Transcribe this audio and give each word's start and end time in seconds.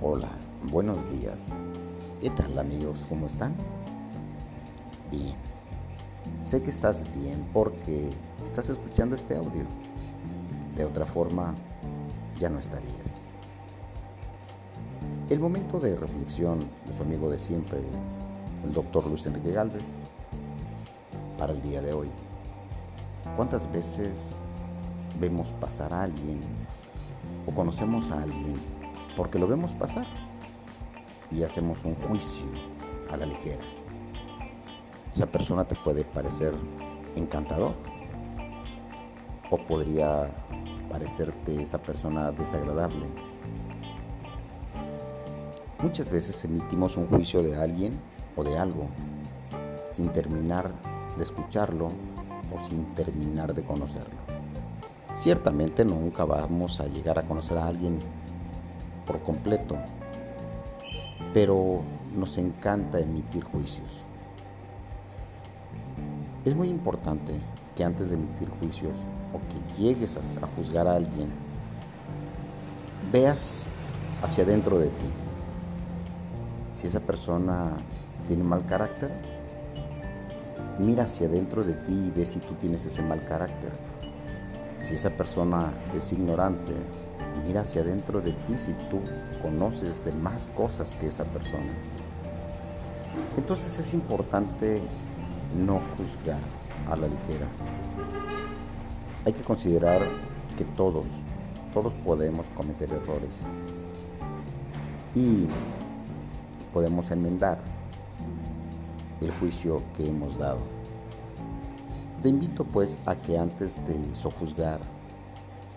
Buenos 0.00 1.10
días. 1.10 1.48
¿Qué 2.20 2.30
tal 2.30 2.56
amigos? 2.56 3.04
¿Cómo 3.08 3.26
están? 3.26 3.52
Bien. 5.10 5.34
Sé 6.40 6.62
que 6.62 6.70
estás 6.70 7.04
bien 7.14 7.44
porque 7.52 8.10
estás 8.44 8.70
escuchando 8.70 9.16
este 9.16 9.36
audio. 9.36 9.64
De 10.76 10.84
otra 10.84 11.04
forma, 11.04 11.54
ya 12.38 12.48
no 12.48 12.60
estarías. 12.60 13.22
El 15.30 15.40
momento 15.40 15.80
de 15.80 15.96
reflexión 15.96 16.60
de 16.86 16.92
su 16.92 17.02
amigo 17.02 17.28
de 17.28 17.40
siempre, 17.40 17.80
el 18.64 18.72
doctor 18.72 19.04
Luis 19.04 19.26
Enrique 19.26 19.50
Galvez, 19.50 19.86
para 21.36 21.52
el 21.52 21.60
día 21.60 21.80
de 21.80 21.92
hoy. 21.92 22.08
¿Cuántas 23.36 23.70
veces 23.72 24.36
vemos 25.20 25.48
pasar 25.60 25.92
a 25.92 26.04
alguien 26.04 26.40
o 27.48 27.52
conocemos 27.52 28.10
a 28.12 28.22
alguien 28.22 28.77
porque 29.18 29.38
lo 29.38 29.48
vemos 29.48 29.74
pasar? 29.74 30.06
y 31.30 31.42
hacemos 31.42 31.84
un 31.84 31.94
juicio 31.96 32.46
a 33.10 33.16
la 33.16 33.26
ligera. 33.26 33.62
Esa 35.14 35.26
persona 35.26 35.64
te 35.64 35.74
puede 35.74 36.04
parecer 36.04 36.54
encantador 37.16 37.74
o 39.50 39.58
podría 39.58 40.30
parecerte 40.88 41.60
esa 41.60 41.78
persona 41.78 42.32
desagradable. 42.32 43.06
Muchas 45.80 46.10
veces 46.10 46.44
emitimos 46.44 46.96
un 46.96 47.08
juicio 47.08 47.42
de 47.42 47.56
alguien 47.56 47.98
o 48.36 48.44
de 48.44 48.56
algo 48.56 48.86
sin 49.90 50.08
terminar 50.08 50.70
de 51.16 51.24
escucharlo 51.24 51.90
o 52.54 52.64
sin 52.66 52.84
terminar 52.94 53.52
de 53.52 53.62
conocerlo. 53.64 54.16
Ciertamente 55.14 55.84
nunca 55.84 56.24
vamos 56.24 56.80
a 56.80 56.86
llegar 56.86 57.18
a 57.18 57.24
conocer 57.24 57.58
a 57.58 57.66
alguien 57.66 57.98
por 59.08 59.22
completo, 59.22 59.76
pero 61.32 61.80
nos 62.14 62.36
encanta 62.36 63.00
emitir 63.00 63.42
juicios. 63.42 64.04
Es 66.44 66.54
muy 66.54 66.68
importante 66.68 67.32
que 67.74 67.84
antes 67.84 68.10
de 68.10 68.16
emitir 68.16 68.50
juicios 68.60 68.98
o 69.32 69.38
que 69.38 69.82
llegues 69.82 70.18
a, 70.18 70.46
juzgar 70.48 70.86
a 70.86 70.96
alguien, 70.96 71.30
veas 73.10 73.66
hacia 74.22 74.44
adentro 74.44 74.78
de 74.78 74.88
ti. 74.88 75.10
Si 76.74 76.86
esa 76.86 77.00
persona 77.00 77.72
tiene 78.26 78.44
mal 78.44 78.66
carácter, 78.66 79.10
mira 80.78 81.04
hacia 81.04 81.28
adentro 81.28 81.64
de 81.64 81.72
ti 81.72 82.08
y 82.08 82.10
ve 82.10 82.26
si 82.26 82.40
tú 82.40 82.54
tienes 82.60 82.84
ese 82.84 83.00
mal 83.02 83.24
carácter. 83.24 83.72
Si 84.80 84.94
esa 84.94 85.10
persona 85.10 85.72
es 85.96 86.12
ignorante, 86.12 86.72
mira 87.46 87.62
hacia 87.62 87.82
adentro 87.82 88.20
de 88.20 88.32
ti 88.32 88.56
si 88.56 88.72
tú 88.90 89.00
conoces 89.42 90.04
de 90.04 90.12
más 90.12 90.48
cosas 90.48 90.92
que 90.94 91.08
esa 91.08 91.24
persona. 91.24 91.72
Entonces 93.36 93.78
es 93.78 93.94
importante 93.94 94.80
no 95.56 95.80
juzgar 95.96 96.40
a 96.90 96.96
la 96.96 97.08
ligera. 97.08 97.46
Hay 99.24 99.32
que 99.32 99.42
considerar 99.42 100.00
que 100.56 100.64
todos, 100.64 101.22
todos 101.72 101.94
podemos 101.94 102.46
cometer 102.48 102.92
errores 102.92 103.42
y 105.14 105.46
podemos 106.72 107.10
enmendar 107.10 107.58
el 109.20 109.30
juicio 109.32 109.82
que 109.96 110.08
hemos 110.08 110.38
dado. 110.38 110.58
Te 112.22 112.28
invito 112.28 112.64
pues 112.64 112.98
a 113.06 113.14
que 113.14 113.38
antes 113.38 113.84
de 113.86 114.14
sojuzgar 114.14 114.80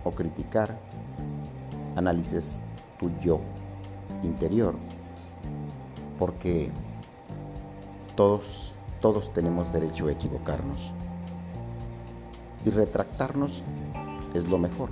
o 0.03 0.11
criticar, 0.11 0.75
analices 1.95 2.61
tu 2.99 3.09
yo 3.21 3.39
interior, 4.23 4.75
porque 6.19 6.69
todos, 8.15 8.75
todos 9.01 9.33
tenemos 9.33 9.71
derecho 9.73 10.07
a 10.07 10.11
equivocarnos. 10.11 10.91
Y 12.65 12.69
retractarnos 12.69 13.63
es 14.33 14.45
lo 14.47 14.57
mejor. 14.57 14.89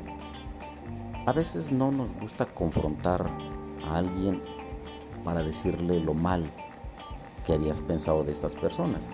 A 1.25 1.33
veces 1.33 1.71
no 1.71 1.91
nos 1.91 2.15
gusta 2.15 2.45
confrontar 2.47 3.29
a 3.85 3.97
alguien 3.97 4.41
para 5.23 5.43
decirle 5.43 5.99
lo 5.99 6.13
mal 6.13 6.49
que 7.45 7.53
habías 7.53 7.81
pensado 7.81 8.23
de 8.23 8.31
estas 8.31 8.55
personas. 8.55 9.09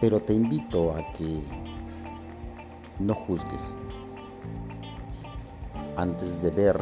Pero 0.00 0.20
te 0.20 0.32
invito 0.32 0.92
a 0.92 1.06
que 1.12 1.42
no 2.98 3.14
juzgues, 3.14 3.76
antes 5.96 6.42
de 6.42 6.50
ver 6.50 6.80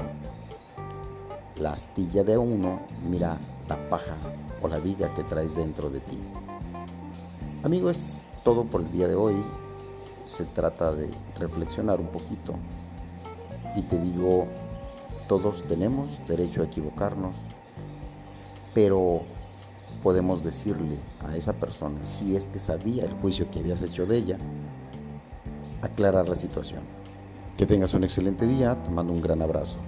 la 1.57 1.73
astilla 1.73 2.25
de 2.25 2.39
uno, 2.39 2.81
mira 3.09 3.39
la 3.69 3.77
paja 3.89 4.17
o 4.63 4.69
la 4.69 4.79
viga 4.79 5.15
que 5.15 5.23
traes 5.25 5.55
dentro 5.55 5.91
de 5.91 6.01
ti. 6.01 6.19
Amigo, 7.63 7.91
es 7.91 8.23
todo 8.45 8.65
por 8.65 8.81
el 8.81 8.91
día 8.91 9.09
de 9.09 9.15
hoy. 9.15 9.35
Se 10.25 10.45
trata 10.45 10.93
de 10.93 11.11
reflexionar 11.39 12.01
un 12.01 12.09
poquito. 12.09 12.55
Y 13.77 13.83
te 13.83 13.99
digo, 13.99 14.47
todos 15.29 15.63
tenemos 15.65 16.21
derecho 16.27 16.63
a 16.63 16.67
equivocarnos, 16.67 17.37
pero 18.75 19.23
podemos 20.03 20.43
decirle 20.43 20.97
a 21.27 21.37
esa 21.37 21.53
persona, 21.53 22.05
si 22.05 22.37
es 22.37 22.49
que 22.49 22.59
sabía 22.59 23.05
el 23.05 23.13
juicio 23.15 23.51
que 23.51 23.61
habías 23.61 23.83
hecho 23.83 24.05
de 24.07 24.17
ella, 24.17 24.39
aclarar 25.81 26.29
la 26.29 26.35
situación. 26.35 27.02
Que 27.57 27.67
tengas 27.67 27.95
un 27.95 28.05
excelente 28.05 28.47
día, 28.47 28.77
te 28.83 28.91
mando 28.91 29.13
un 29.13 29.21
gran 29.21 29.43
abrazo. 29.43 29.79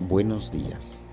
Buenos 0.00 0.50
días. 0.50 1.03